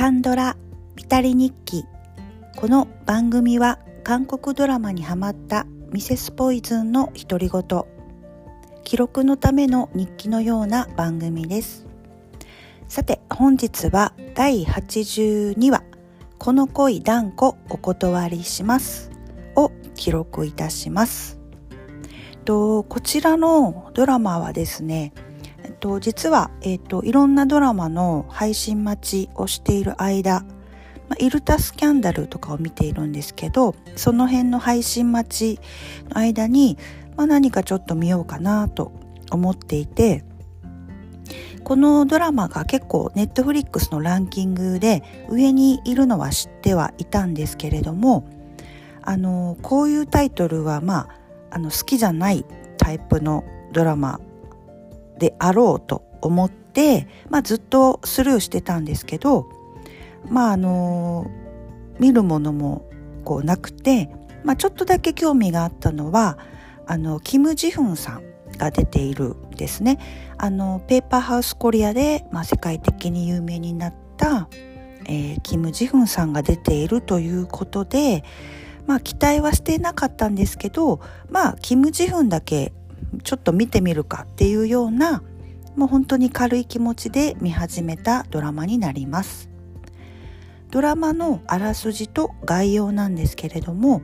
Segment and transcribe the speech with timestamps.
[0.00, 0.56] カンドラ
[0.96, 1.84] ビタリ日記。
[2.56, 7.84] この番組は韓国ドラマにハマったミセスポイズンの独り言。
[8.82, 11.86] 記録のための日記のような番組です。
[12.88, 15.82] さて本日は第82話。
[16.38, 19.10] この恋断固お断りします。
[19.54, 21.38] を記録いたします。
[22.46, 25.12] とこちらのドラマはですね
[25.80, 30.44] と実は、えっと、いろんなドラマの配信待ちをしている間、
[31.08, 35.60] ま、イルタスキャンダルとかを見ているんですけどその辺の配信待ち
[36.10, 36.78] の間に、
[37.16, 38.92] ま、何かちょっと見ようかなと
[39.30, 40.24] 思っていて
[41.64, 48.28] このドラマが結構ネットフリックスのランキングで上にいるのは知ってはいたんですけれども
[49.02, 51.20] あのこういうタイトルはまあ
[51.52, 52.44] あの好きじゃない
[52.76, 54.20] タイプのドラマ
[55.20, 59.46] であろうと思って、まあ、ずっとスルーしてたんですけど
[60.28, 61.30] まああの
[62.00, 62.90] 見るものも
[63.24, 64.10] こうなくて、
[64.42, 66.38] まあ、ちょっとだけ興味があったのは
[66.86, 68.22] あのキム・ジフンさん
[68.56, 69.98] が出ているですね。
[70.38, 74.48] あのペーパーハウスコリアで、まあ、世界的に有名になった、
[75.04, 78.24] えー、キム・ジフンさんが出ているということで
[78.86, 82.72] まあ期待はしていなかったんですけどまあキム・ジフンだけ
[83.22, 85.22] ちょっと見てみるかっていうような
[85.76, 89.48] もう本当に軽い気持ちで見始めたドラマになります。
[90.70, 94.02] ドラマのあらすじと概要なんですけれども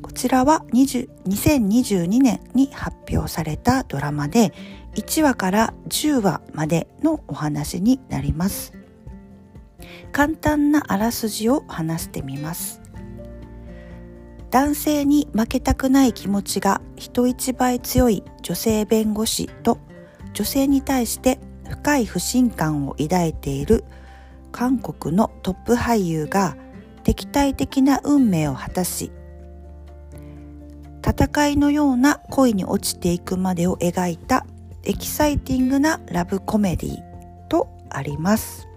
[0.00, 4.52] こちらは2022年に発表されたドラマで
[4.94, 8.72] 1話から10話までのお話になります。
[10.12, 12.80] 簡単なあらすじを話してみます。
[14.50, 19.78] 男性に負けたくない気持ちが人一倍強い女性弁護士と
[20.32, 23.84] 女性に対して深い不信感を抱いている
[24.50, 26.56] 韓国のトップ俳優が
[27.04, 29.12] 敵対的な運命を果たし
[31.06, 34.46] 戦いのような恋に落ちていくまでを描いた
[34.84, 36.96] エキサイティングなラブコメディ
[37.48, 38.67] とあります。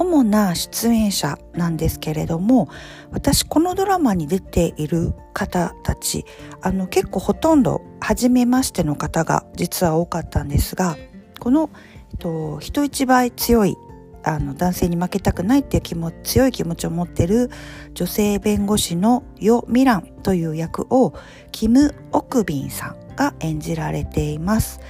[0.00, 2.70] 主な出演者なんですけれども
[3.10, 6.24] 私このドラマに出ている方たち
[6.62, 10.96] あの結構ほとんど初めましての方が実は多かったんですが
[11.38, 11.68] この、
[12.12, 13.76] えっと、人一倍強い
[14.22, 17.50] あの男性に負けたくないっていう気持ち強い気持ちを持ってる
[17.92, 21.14] 女性弁護士のヨ・ミランという役を
[21.52, 24.80] キム・オクビンさんが演じられています。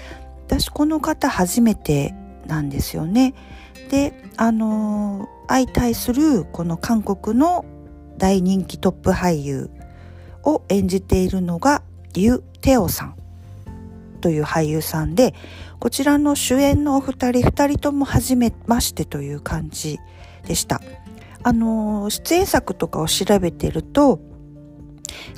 [0.46, 2.14] 私この方初めて
[2.46, 3.34] なんですよね。
[3.90, 7.64] であの相対するこの韓国の
[8.16, 9.68] 大人気トップ俳優
[10.44, 11.82] を演じているのが
[12.14, 13.16] ユ・テオさん
[14.20, 15.34] という俳優さんで
[15.80, 19.98] こちらの主演のお二人二人とも初めましてという感じ
[20.46, 20.80] でした。
[21.42, 24.20] あの出演作とかを調べてると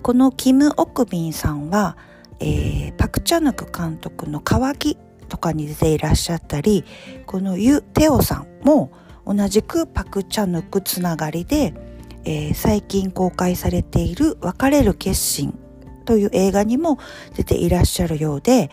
[0.03, 1.97] このキム・オクビンさんは、
[2.41, 4.99] えー、パク・チャヌク監督の「渇き」
[5.32, 6.84] とかに出ていらっしゃったり
[7.25, 8.93] このユ・テオさんも
[9.25, 11.72] 同じくパク・チャヌクつながりで、
[12.26, 15.59] えー、最近公開されている「別れる決心」
[16.04, 16.98] という映画にも
[17.34, 18.71] 出ていらっしゃるようで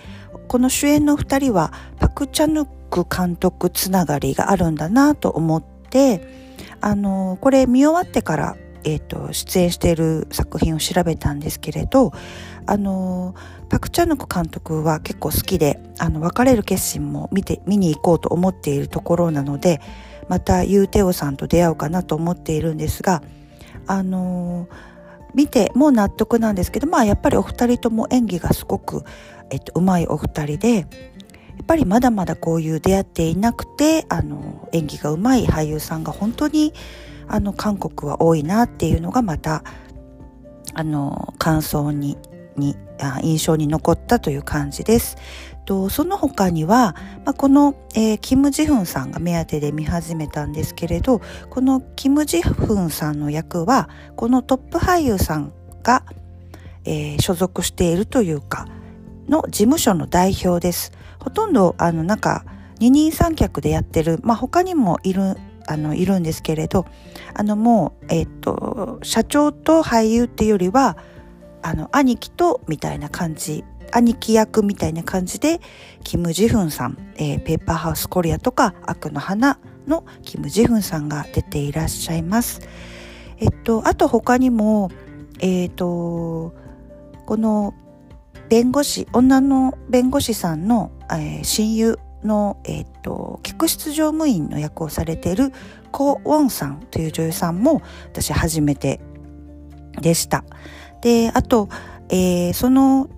[0.49, 6.27] この主演の2人はパク・チャヌク監督つながりがあるんだなと思って
[6.81, 12.13] あのこれ見終わってからえーと、出演している作品を調べたんですけれど
[12.65, 13.35] あの
[13.69, 19.79] パク・チャヌク監督は結構好きであの別れる決心も見て見に行こうと思っているところなので
[20.27, 23.21] またユーテオさんと出会うかなと思っているんですが
[23.87, 24.67] あの
[25.33, 29.03] 見てもう納得なんですけどまあやっぱりお二人とも演技がすごく、
[29.51, 30.83] えっと、うまいお二人でや
[31.63, 36.73] っぱりまだまだこういう出会っていなくてあの演技がうまい俳優さんが本当に
[37.27, 39.63] あの韓国は多いなっていうのがまた
[40.73, 42.17] あの感想に
[42.59, 42.75] に
[43.23, 45.17] 印象に残ったという感じです。
[45.65, 55.53] とその他には、まあ、この、えー、キム・ジフンさんが目当てで見始めたんですけれどこのキム・ジフンさんの役はこのトップ俳優さん
[55.83, 56.03] が、
[56.85, 58.67] えー、所属しているというか
[59.27, 60.91] の事務所の代表です。
[61.19, 62.45] ほとんどあのなんか
[62.79, 65.35] 二人三脚でやってる、まあ、他にもいる
[65.67, 66.87] あのいるんですけれど
[67.35, 70.97] あのもう、えっ、と社長と俳優っていうよりは
[71.61, 75.59] あの兄貴とみたいな感じ兄貴役みたいな感じで
[76.03, 82.61] キム・ジフンさん、えー、ペーパーハウスコリアとか悪の花のキム・ジフンさんが出ていらっしゃいます。
[83.37, 84.91] えっと、あと他にも、
[85.39, 86.53] えっと、
[87.25, 87.73] この
[88.49, 95.53] 弁護士、女の弁護士さんの、えー、親友の、えーと、客室乗務員の役をされている
[95.91, 98.99] コ・ウォンさんという女優さんも私初めて
[100.01, 100.43] でした。
[101.01, 101.69] であと、
[102.09, 103.09] えー、その、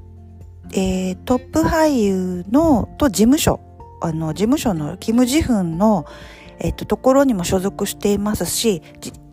[0.73, 3.59] えー、トップ俳優のと事務所
[4.01, 6.05] あの事務所のキム・ジフンの、
[6.59, 8.81] えっと、ところにも所属していますし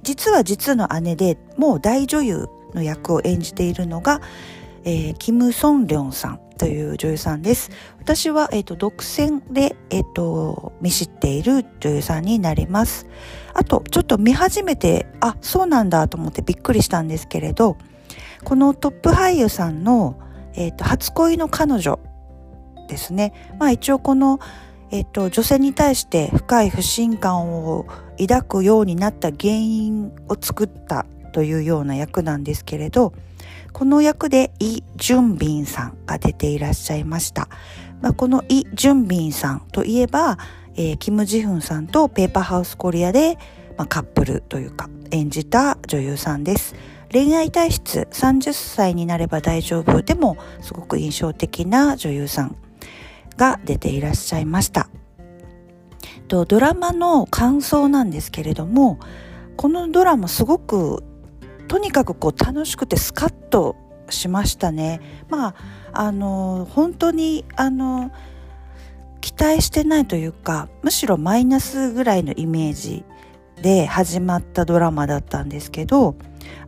[0.02, 4.20] 実は実の姉でもう大女優の役を演じているのが、
[4.84, 7.70] えー、キム・ソンリョンさんという女優さんです。
[8.00, 13.06] 私は、えっ、と、独占で、えっ、と、見知っている女優さんになります。
[13.54, 17.76] あと、ちょっと見始めて、あ、そうなんだと思ってびっくりしたんですけれど、
[18.44, 20.18] このトップ俳優さんの、
[20.54, 21.98] えっ、と、初恋の彼女
[22.88, 23.32] ですね。
[23.58, 24.40] まあ一応この、
[24.90, 27.86] えっ、と、女性に対して深い不信感を
[28.18, 33.12] 抱くようになった原因を作ったというような役なんですけれど、
[33.72, 37.48] この役でイ・ジュンビンさんが出ていらっしゃいました。
[38.00, 40.38] まあ、このイ・ジュンビンさんといえば、
[40.74, 43.36] えー、キム・ジフンさんとペーパーハウスコリアで、
[43.76, 46.74] まあ、カップルというか演じた女優さんです。
[47.12, 52.56] 恋愛体質30歳になれば大丈夫でもすごく印象的な女優さん
[53.36, 54.88] が出ていらっしゃいました。
[56.28, 58.98] とドラマの感想なんですけれども
[59.56, 61.02] このドラマすごく
[61.68, 63.76] とにかくこう楽しくてスカッと
[64.10, 65.00] しましたね。
[65.28, 65.54] まあ
[65.92, 68.10] あの本当にあの
[69.20, 73.04] 期待してないというかむしろマイナスぐらいのイメージ
[73.62, 76.16] で始まったドラマだったんですけど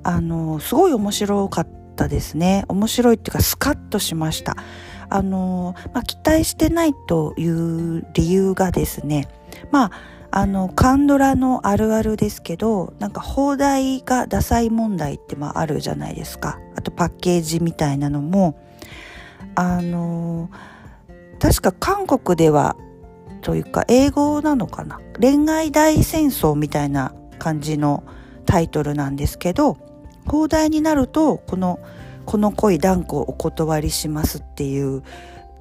[0.03, 2.65] あのすごい面白かったですね。
[2.69, 4.57] 面白いっていうかスカッとしました。
[5.11, 9.29] あの、まあ、期待してないという理由がですね
[9.71, 9.91] まあ
[10.33, 16.61] あのカンドラのあるあるですけどなんか放題がダサい問題ってまああるじゃないですか。
[16.77, 18.57] あとパッケージみたいなのも
[19.57, 20.49] あの
[21.41, 22.77] 確か韓国では
[23.41, 25.01] というか英語なのかな？
[25.21, 28.05] 恋愛大戦争みたいな感じの
[28.47, 29.77] タイトルなんですけど
[30.27, 31.79] 放題になるとこの
[32.27, 35.03] 「この恋断固お断りします」っていう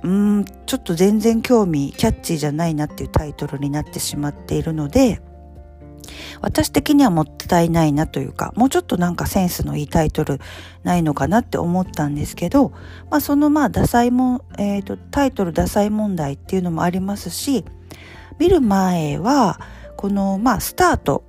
[0.04, 5.22] うんちょっと全然興味キャッチーじゃないなっていうタイトルになってしまっているので
[6.42, 10.40] 私的にはもったいないなというかもうちょっとなんかセンスのいいタイトル
[10.84, 12.70] ないのかなって思ったんですけど、
[13.10, 17.66] まあ、そのまあダサいも、えーと、タイトル「ダサい問題」っていうのもありますし
[18.38, 19.60] 見る前は
[19.98, 21.24] このまあスタート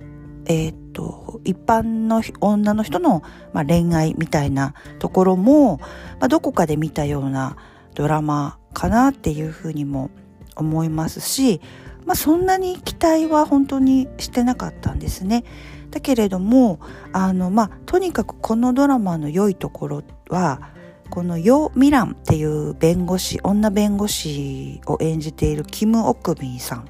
[0.45, 3.23] えっ、ー、と一般の女の人の、
[3.53, 5.87] まあ、恋愛みたいなところも、ま
[6.21, 7.57] あ、どこかで見たような
[7.95, 10.11] ドラマかなっていうふうにも
[10.55, 11.61] 思いますし、
[12.05, 15.43] まあ、そんなに期待は本当にしてなかったんですね。
[15.91, 16.79] だけれども
[17.11, 20.71] あの、まあ、とにかくこのドラマの良いところは
[21.09, 26.87] このヨ・ミランっていう弁護士女弁護士を演じているキム・オクビンさん、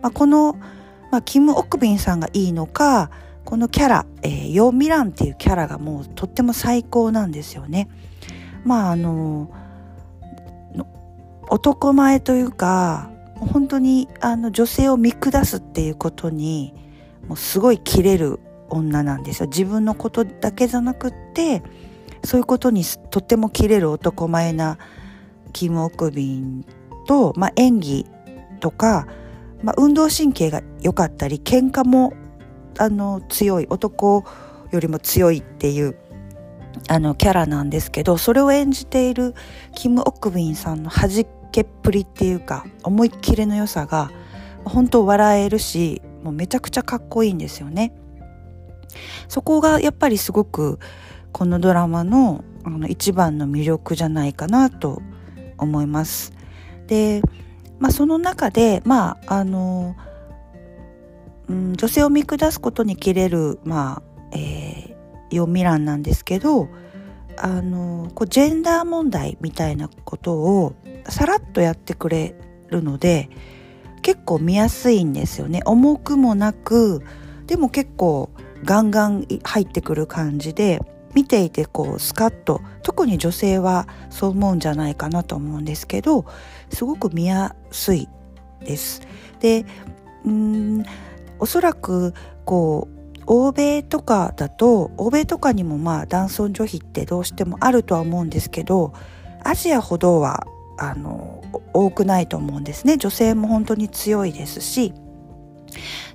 [0.00, 0.54] まあ、この、
[1.10, 3.10] まあ、キム・オクビンさんがいいのか
[3.44, 7.88] このキャラ、えー、ヨ・ミランっていうキャラがもうとっても最高なんですよね。
[8.64, 9.50] まああの
[11.50, 16.74] 男前というか本当にあの女性を見下すっていうことに
[17.26, 19.48] もうすごい切れる女なんですよ。
[19.48, 21.62] 自分のことだけじゃなくって
[22.24, 24.78] そういうことにとっても切れる男前な
[25.52, 26.64] キム・オクビン
[27.06, 28.06] と、まあ、演技
[28.60, 29.06] とか、
[29.62, 32.12] まあ、運動神経が良かったり喧嘩も
[32.78, 34.24] あの強い男
[34.70, 35.96] よりも強いっていう
[36.88, 39.34] あのキャラなんですけどそれを演じている
[39.74, 44.10] キム・オクビンさんの弾けっぷりっていうか思いっきりの良さが
[44.64, 47.92] 本当笑えるしもうめちゃくちゃかっこいいんですよね。
[49.28, 50.78] そこがやっぱりすごく
[51.32, 55.00] このドラマのあの一番の魅力じゃないかなと
[55.58, 56.32] 思います。
[56.86, 57.22] で、
[57.78, 59.94] まあ、その中で、まああの
[61.48, 64.02] うん、女性を見下すことに切れる、ま
[64.32, 66.68] あえー、読み欄なんですけど
[67.36, 70.74] あのこうジェンダー問題みたいなことを
[71.08, 72.34] さらっとやってくれ
[72.68, 73.30] るので
[74.02, 77.02] 結構見やすいんですよね重くもなく
[77.46, 78.30] でも結構
[78.64, 80.80] ガンガン入ってくる感じで
[81.14, 86.26] 見ていてこうスカッと特に女性はそう思うんじゃないかなと思うんですけど
[86.70, 88.08] すごく見やすい
[88.60, 89.02] です。
[89.40, 89.64] で
[90.24, 90.84] うん
[91.38, 92.12] おそらく
[92.44, 98.92] こう欧米とかだと欧米とかにもまあ男尊女卑ってどうしてもあるとは思うんですけど
[99.44, 100.46] アジアほどは
[100.78, 101.42] あの
[101.72, 102.96] 多くないと思うんですね。
[102.96, 104.94] 女性も本当に強いですし。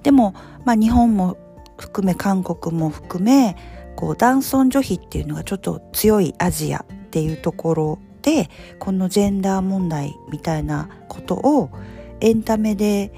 [0.02, 0.34] でも、
[0.66, 1.38] まあ、日本も
[1.78, 3.56] 含め韓国も含め
[3.96, 11.70] こう男尊女卑っていうのがちょっと強いアジアっていうところでこのジェンダー問題みたいなことを
[12.22, 13.12] エンタメで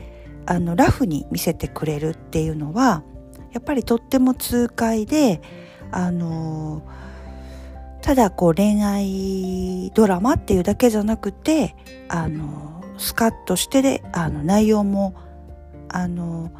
[0.45, 3.03] あのラフに見せてくれるっていうのは
[3.53, 5.41] やっぱりとっても痛快で
[5.91, 6.83] あの
[8.05, 11.75] ただこう恋愛ドラマっていうだけじゃなくて
[12.07, 15.15] あのスカッとしてであの内容も
[15.89, 16.51] あの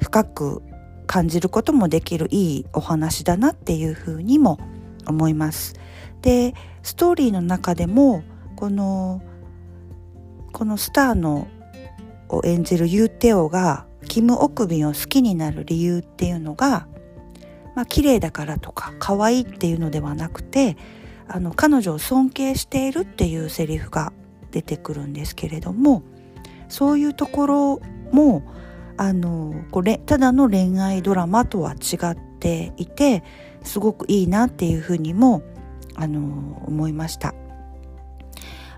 [0.00, 0.62] 深く
[1.08, 4.60] 感じることもできるいいお話だなっていうふうにも
[5.08, 5.74] 思います。
[6.22, 8.22] でストーリーの中でも
[8.54, 9.20] この
[10.52, 11.48] このスターの
[12.28, 16.86] を演じるユーテオがキム・オクビンを好きになる理由っていうのが
[17.76, 20.76] まあ綺麗だからとか可愛いっていうのではなくて
[21.28, 24.12] あの彼女を尊敬しているっていうセリフが
[24.50, 26.02] 出てくるんですけれども
[26.68, 27.80] そういうところ
[28.10, 28.42] も
[28.96, 33.22] あのこれただの恋愛ドラマとは違っていて
[33.62, 35.42] すごくいいなっていうふうにも
[35.96, 37.34] あの思いました。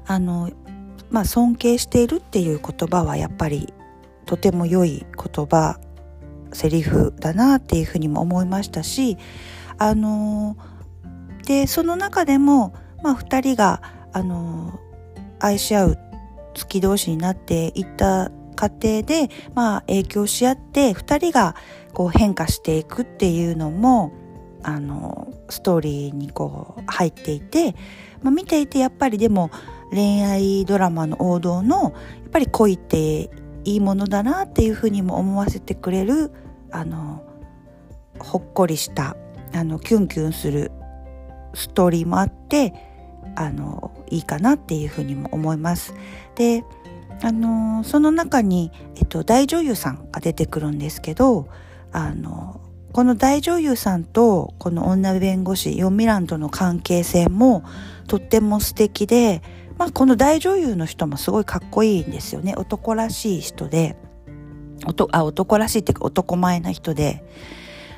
[0.07, 0.51] あの
[1.11, 3.73] まあ尊敬しているっていう言葉はやっぱり
[4.27, 5.79] とても良い言葉
[6.53, 9.17] セリフだなっていうふうにも思いましたし
[9.79, 10.57] あの
[11.47, 14.79] でその中でも、まあ、2人があの
[15.41, 15.99] 愛し合う
[16.55, 21.55] 月同士になっていった過程で、まあ、影響し合って2人が
[21.95, 24.13] こう変化していくっていうのも
[24.63, 27.77] あのストーリーにこう入っていて、
[28.23, 29.51] まあ、見ていてやっぱりでも
[29.91, 31.89] 恋愛ドラマの王道のや
[32.27, 33.31] っぱり恋って
[33.65, 36.33] いいものだなっていうふうにも思わせてくれる
[36.71, 37.23] あの
[38.19, 39.17] ほっこりした
[39.55, 40.71] あのキュンキュンする
[41.55, 42.75] ストーリーもあって
[43.37, 45.95] あのいいかなっていうふうにも思います。
[46.35, 46.65] で
[47.21, 51.49] あのその中に、えっと、大女優さんが出てくるんですけど
[51.91, 52.61] あの
[52.93, 57.65] この大女優さんとこの女弁護士ヨミランとの関係性も
[58.07, 59.43] とっても素敵で
[59.79, 62.55] まあ、この大女優の人もすごいかっこいいんですよね。
[62.57, 63.97] 男らしい人で。
[65.13, 67.25] あ男らしいっていうか男前な人で。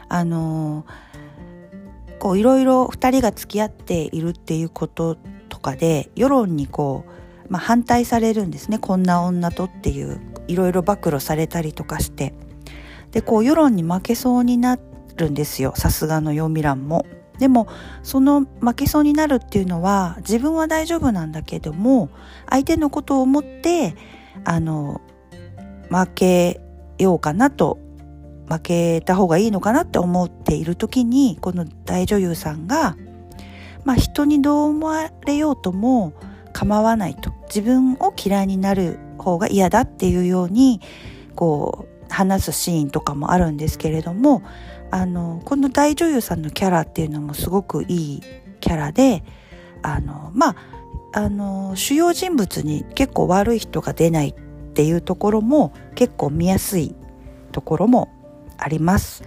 [0.09, 5.17] あのー、こういろいろ2人が付き合っているっていうこと
[5.49, 7.05] とかで世論にこ
[7.49, 8.79] う、まあ、反対されるんですね。
[8.79, 12.35] こんな女とっていういろいろ暴露されたりとかして。
[13.13, 14.79] でこう世論に負けそうにな
[15.17, 15.73] るんですよ。
[15.77, 17.07] さすがの読み欄も。
[17.41, 17.67] でも
[18.03, 22.11] その負けそうになるっていうのは自分は大丈夫なんだけども
[22.49, 23.97] 相手のことを思って
[24.45, 25.01] あの
[25.89, 26.61] 負け
[26.99, 27.79] ようかなと
[28.47, 32.97] 負けた方がいいのかなって思っている時にこの大女優さんが、
[33.85, 36.13] まあ、人にどう思われようとも
[36.53, 37.33] 構わないと。
[37.47, 40.81] 自分を嫌いになる方が嫌だっていうように
[41.35, 44.43] こう話すシーンとかもあるんですけれども
[44.91, 48.23] あのこの大女優さんのキャラっていうのもすごくいい
[48.61, 49.23] キャラで
[49.83, 50.57] あのまあ
[51.13, 54.35] あの主要人物に結構悪い人が出ないっ
[54.75, 56.95] ていうところも結構見やすい
[57.53, 58.09] ところも
[58.59, 59.25] あります。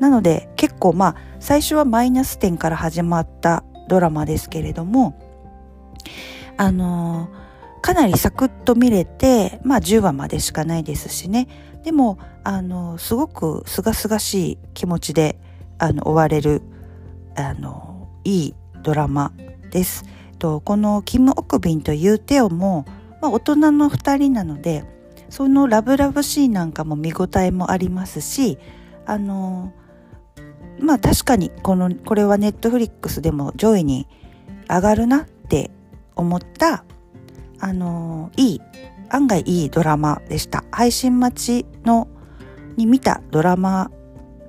[0.00, 5.18] なので結構まあ最初はマイナス点から始まったドラマですけれども
[6.56, 7.28] あの
[7.80, 11.48] かなりサクッと見れてまあ10話までしかないですしね
[11.84, 15.38] でもあのすごく清々しい気持ちで
[15.78, 16.62] あの終われる
[17.36, 19.32] あのいいドラマ
[19.70, 20.04] です。
[20.38, 22.86] とこのキム・オクビンとユーテオも、
[23.20, 24.84] まあ、大人の2人なので
[25.28, 28.58] そのラブラブシーンなんかも見応えもありますし
[29.06, 29.72] あの
[30.80, 34.08] まあ確かにこのこれはネットフリックスでも上位に
[34.68, 35.70] 上がるなって
[36.16, 36.84] 思った
[37.60, 38.60] あのいい
[39.10, 42.08] 案外いいドラマでした配信待ちの
[42.76, 43.90] に見たドラマ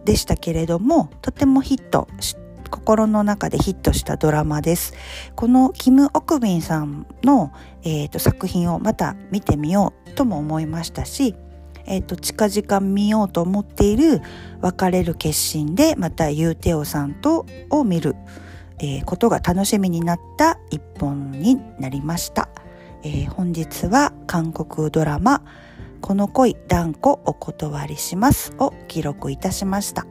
[0.05, 2.07] でしたけれどもとてもヒット
[2.69, 4.93] 心の中でヒットしたドラマです
[5.35, 7.51] このキム・オクビンさんの、
[7.83, 11.35] えーと、作品をまた見てみようとも思いましたし、
[11.85, 14.21] えーと、近々見ようと思っている
[14.61, 18.15] 別れる決心でまたユーテオさんとを見る、
[18.79, 22.60] えー、ことが楽しみになった一本になりました。
[23.03, 25.41] えー、本日は韓国ドラマ
[26.01, 30.05] 「この恋断固お断りします」を記録いたしました。